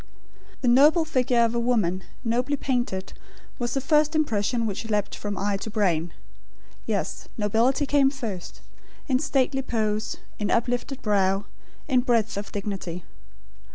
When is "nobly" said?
2.23-2.57